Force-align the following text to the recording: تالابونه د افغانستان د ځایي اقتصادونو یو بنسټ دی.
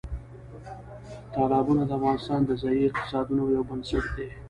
تالابونه 1.33 1.83
د 1.85 1.91
افغانستان 1.99 2.41
د 2.45 2.51
ځایي 2.61 2.83
اقتصادونو 2.89 3.43
یو 3.55 3.63
بنسټ 3.69 4.05
دی. 4.15 4.27